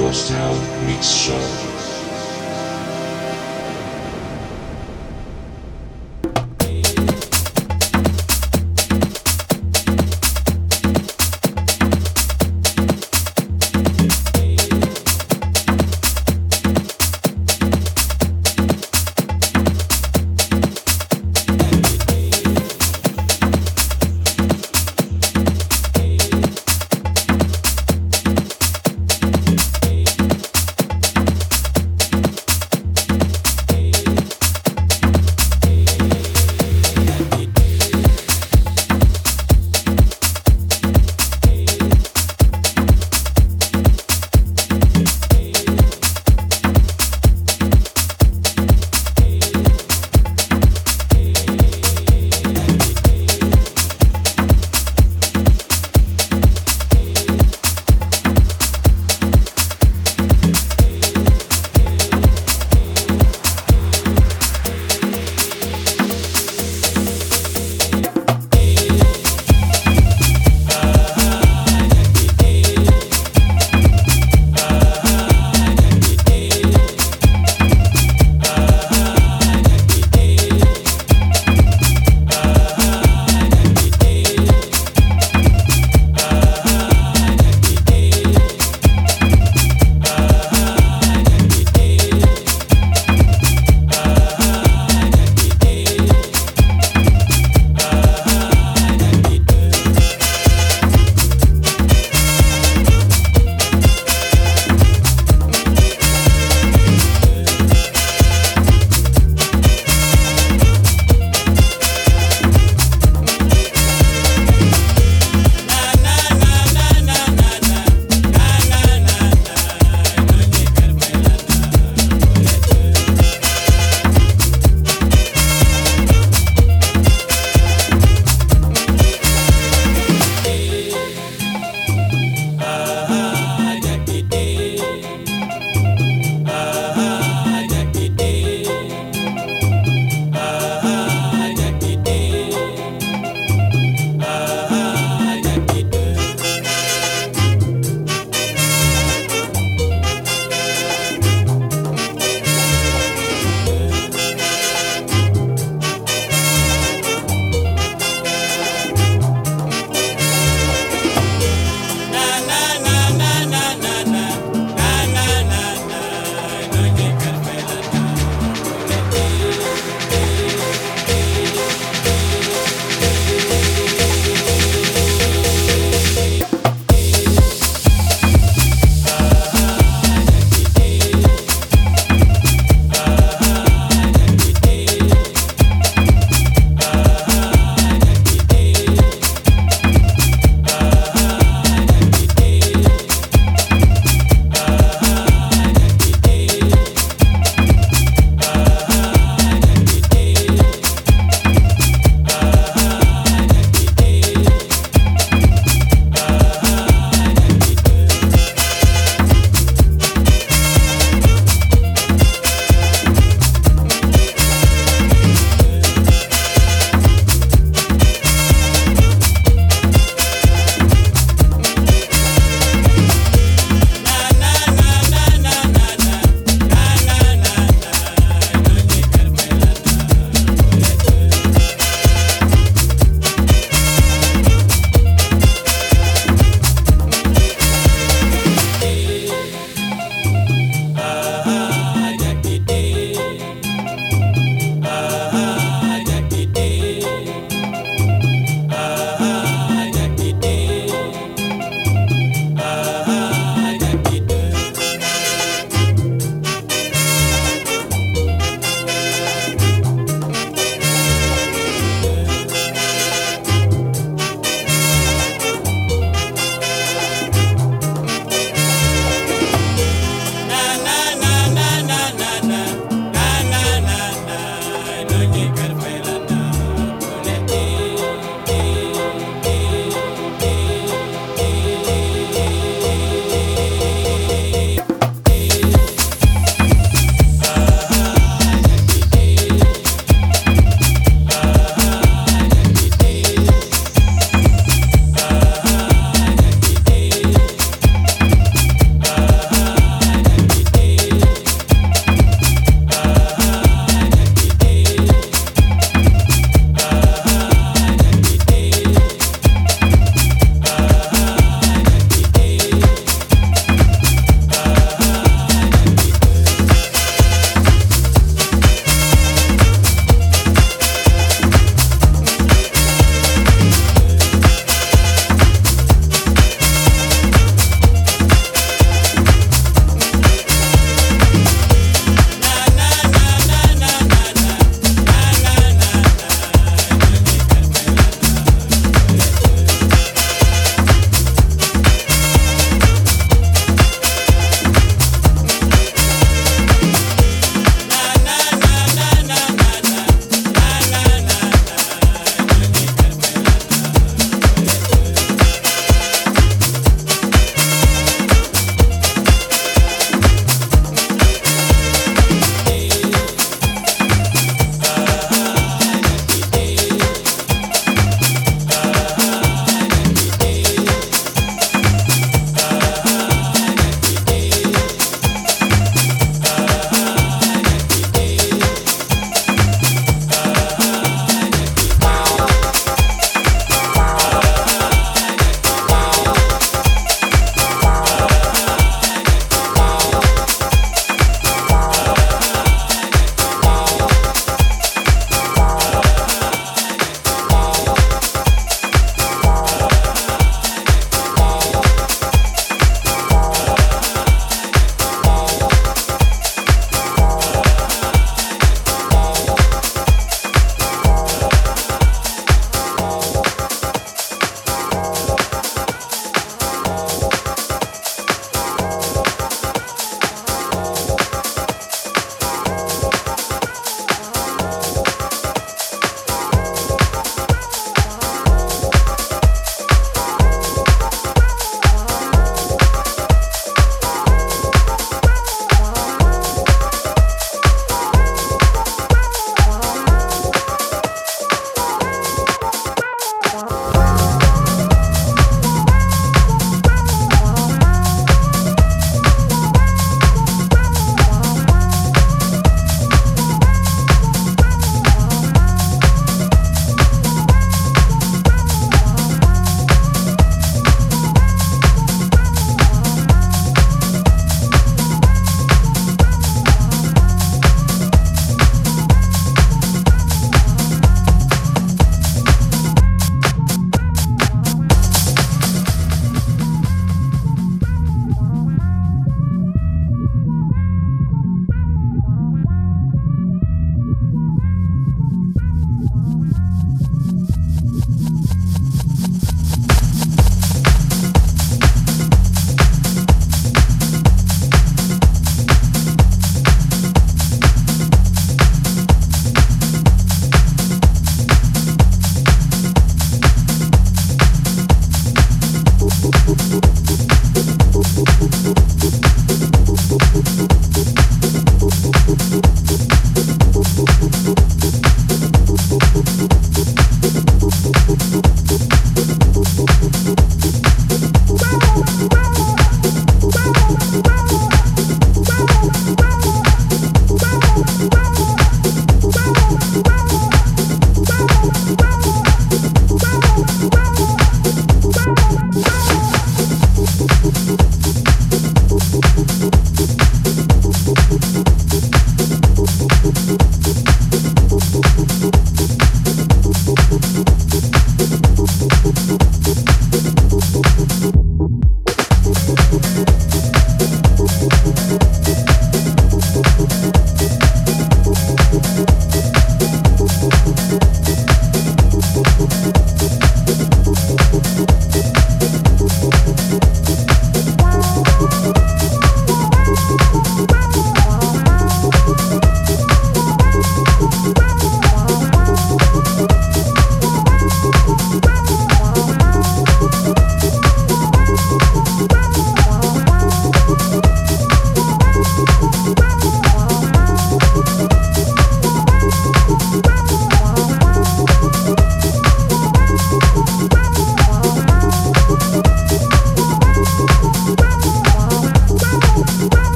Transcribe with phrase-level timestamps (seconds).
[0.00, 1.69] Crosstown Mix Show.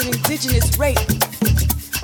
[0.00, 0.96] an indigenous rape,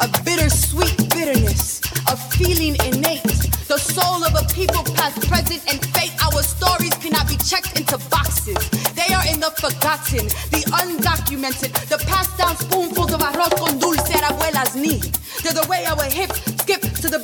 [0.01, 1.81] a bittersweet bitterness,
[2.13, 3.23] a feeling innate,
[3.69, 6.13] the soul of a people past, present, and fate.
[6.23, 8.59] Our stories cannot be checked into boxes.
[8.93, 14.13] They are in the forgotten, the undocumented, the passed down spoonfuls of arroz con dulce
[14.13, 15.01] abuelas knee.
[15.43, 16.76] They're the way our hips skip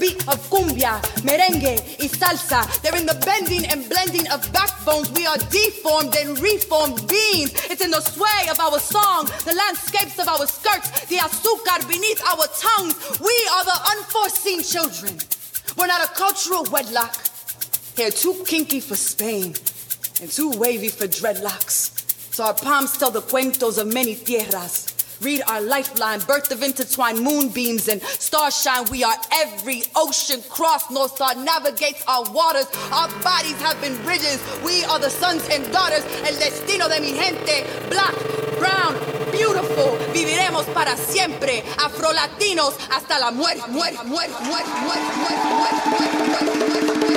[0.03, 2.61] beat of cumbia, merengue, and salsa.
[2.83, 5.13] They're in the bending and blending of backbones.
[5.13, 7.55] We are deformed and reformed beings.
[7.71, 12.21] It's in the sway of our song, the landscapes of our skirts, the azúcar beneath
[12.27, 12.97] our tongues.
[13.21, 15.15] We are the unforeseen children.
[15.79, 17.15] We're not a cultural wedlock.
[17.97, 19.55] Hair too kinky for Spain
[20.21, 21.93] and too wavy for dreadlocks.
[22.35, 24.92] So our palms tell the cuentos of many tierras.
[25.23, 28.85] Read our lifeline, birth of intertwined moonbeams and starshine.
[28.91, 32.67] We are every ocean cross, north star navigates our waters.
[32.93, 34.43] Our bodies have been bridges.
[34.65, 36.05] We are the sons and daughters.
[36.27, 38.15] El destino de mi gente, black,
[38.59, 38.95] brown,
[39.31, 39.97] beautiful.
[40.13, 46.19] Viviremos para siempre, Afro Latinos hasta la muerte, muerte, muerte, muerte, muerte, muerte, muerte, muerte,
[46.19, 47.13] muerte, muerte.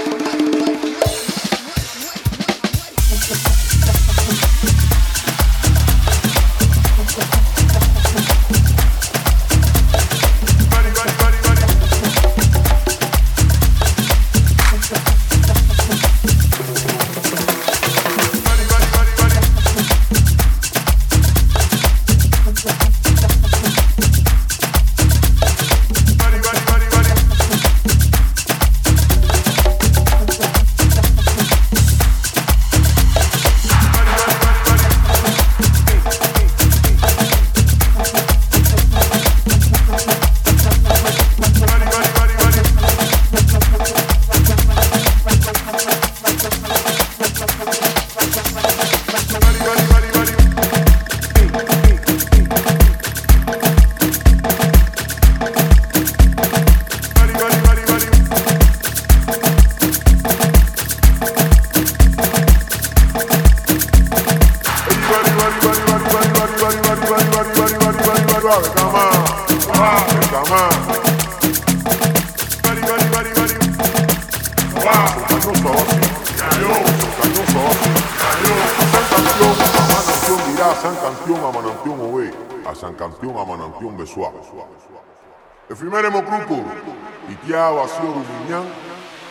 [87.86, 88.60] I said, nye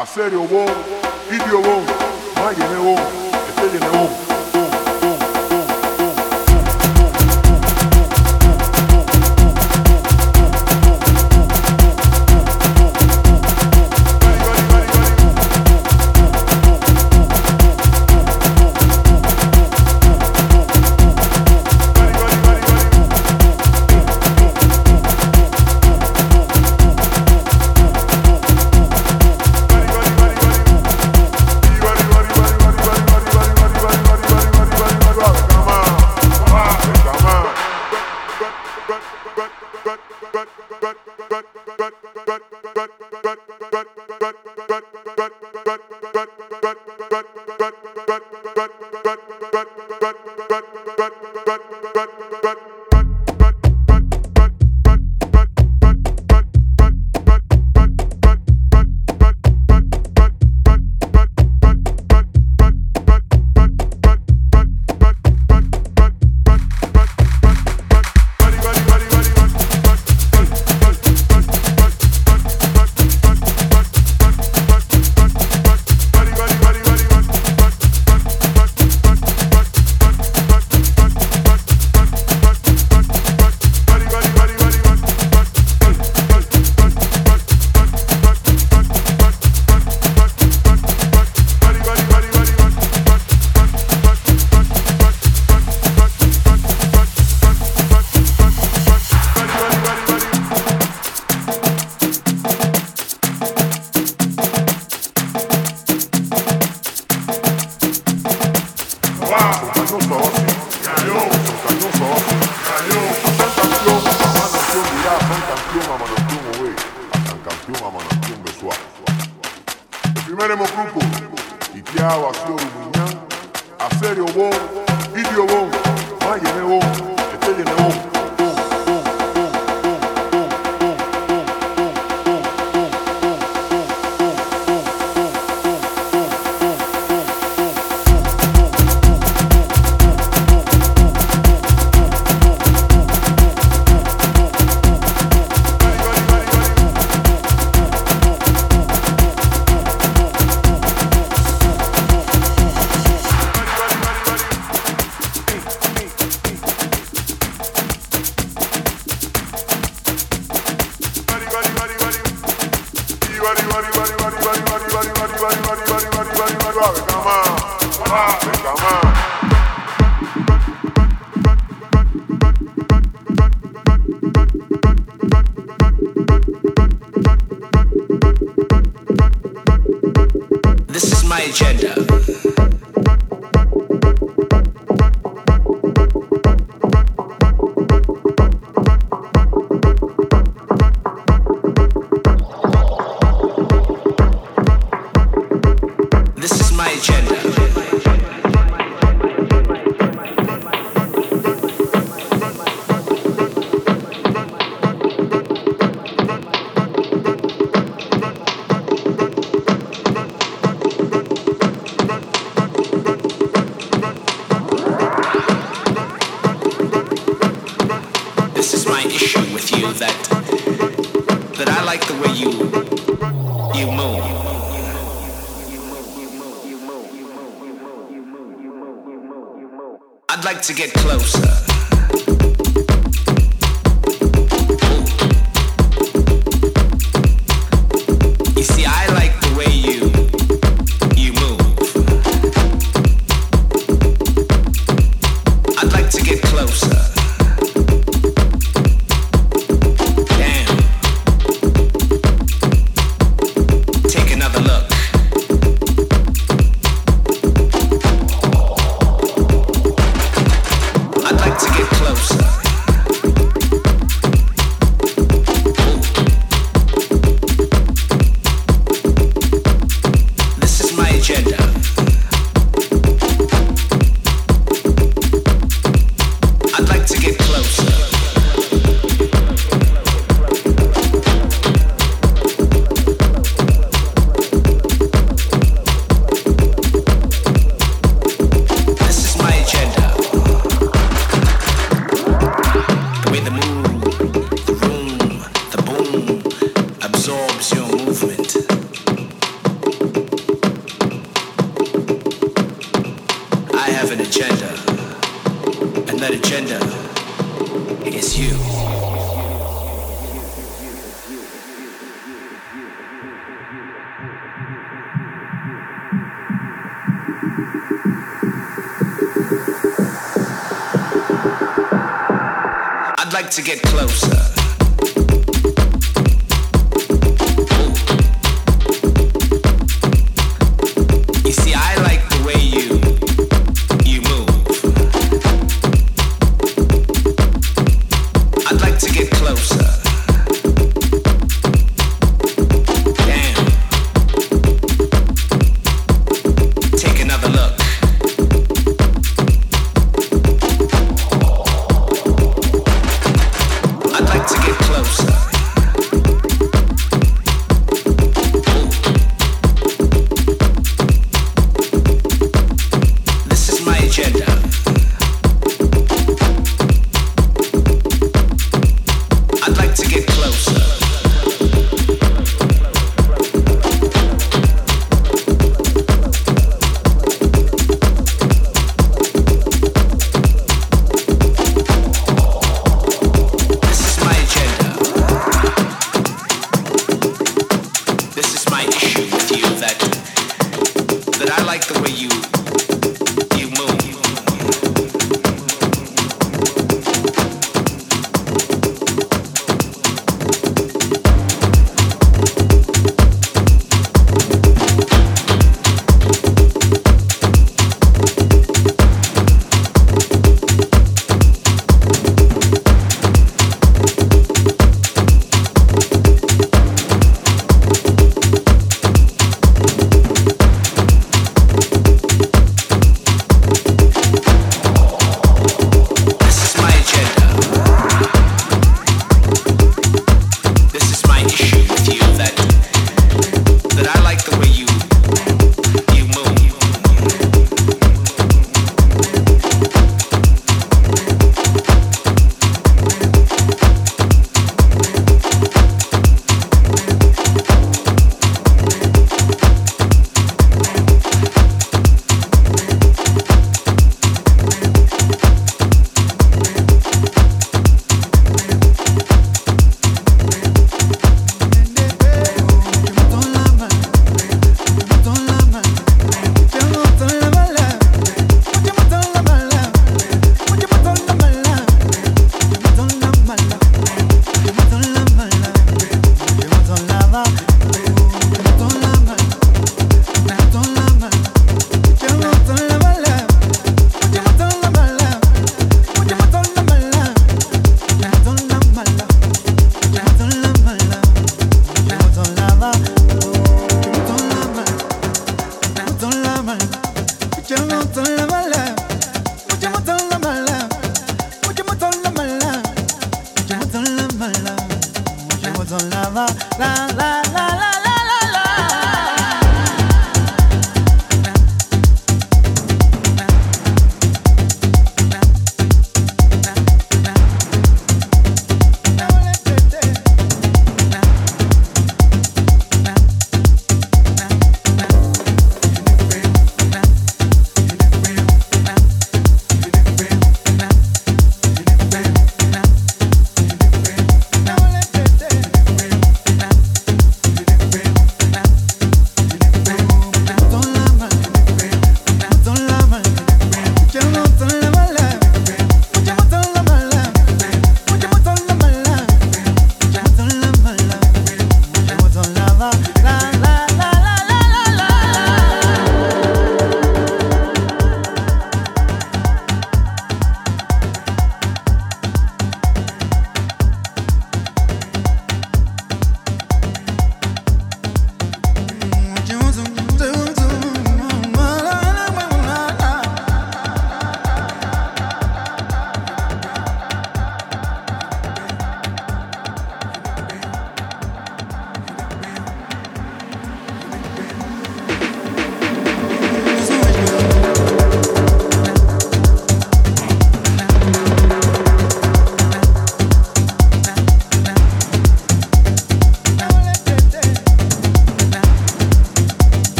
[0.00, 0.60] asịrị ụgbọ
[1.34, 1.50] ịdị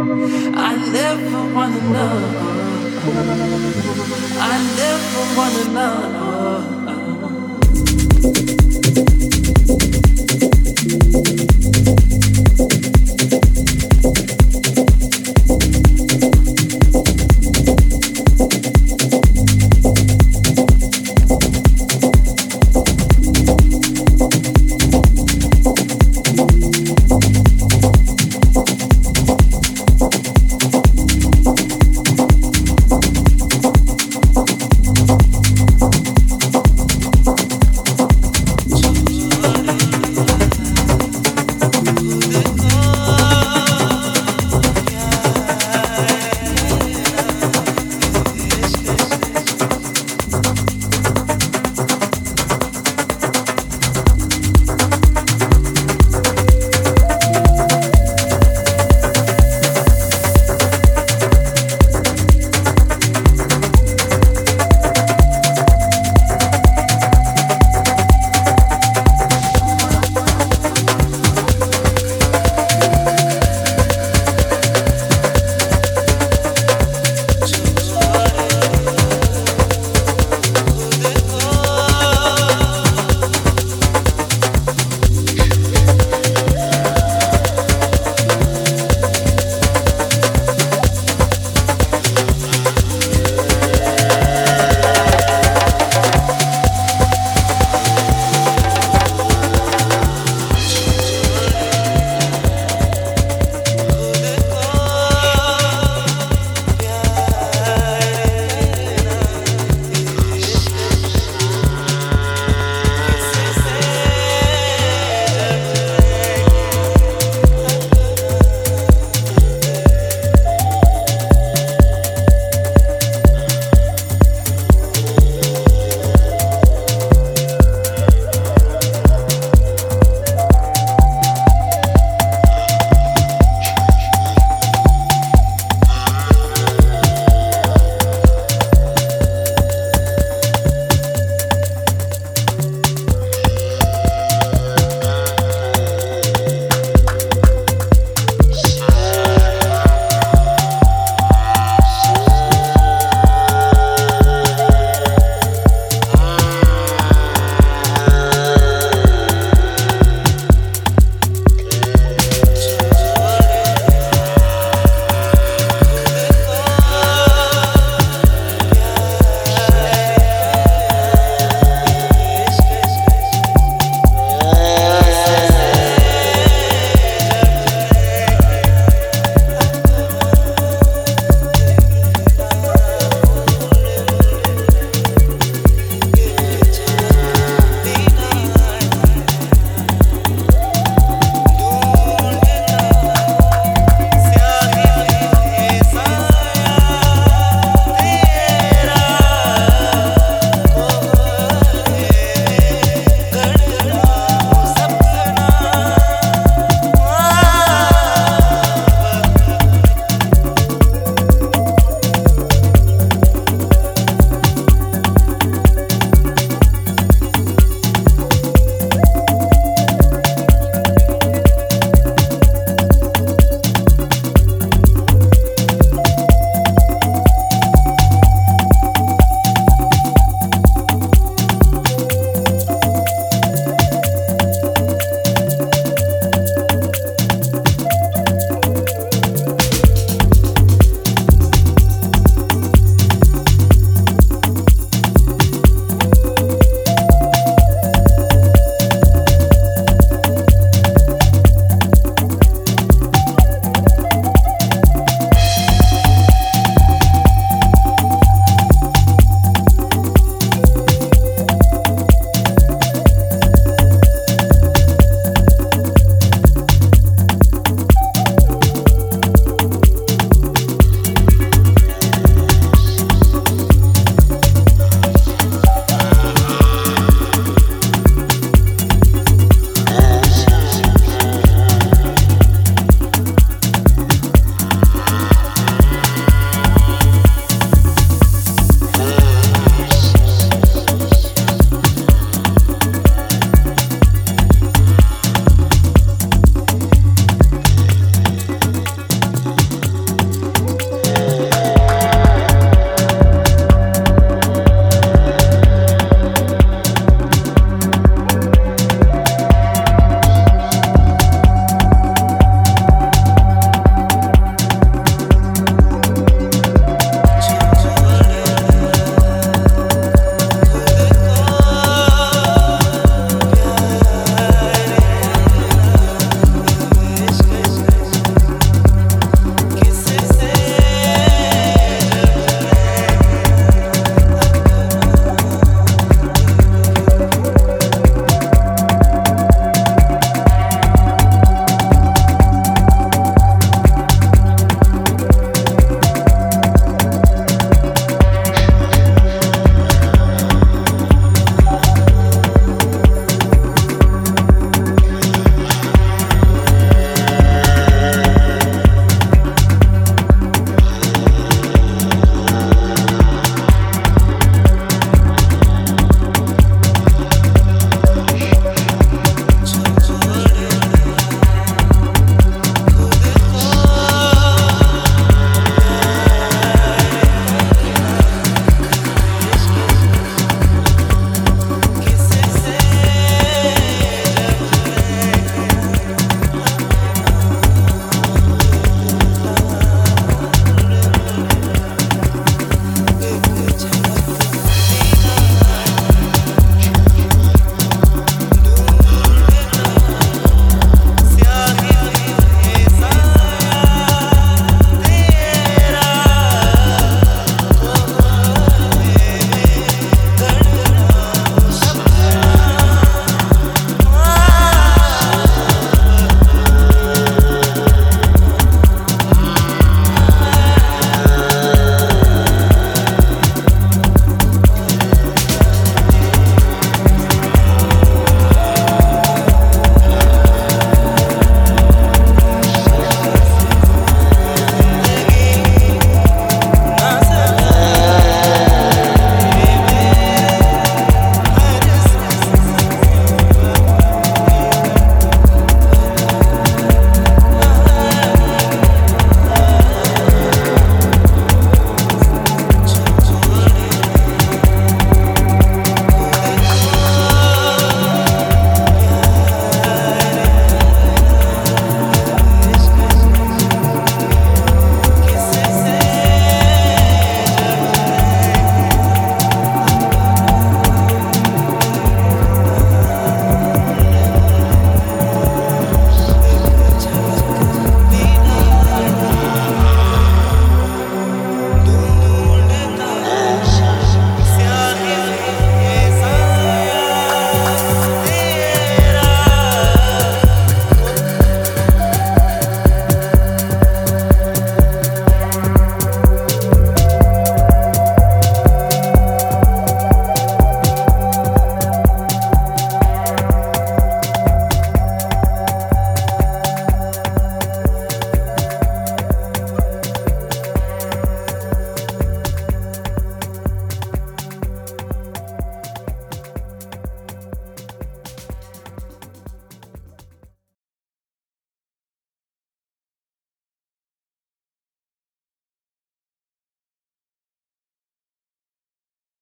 [0.00, 2.16] I never wanna know.
[4.40, 6.20] I never wanna know.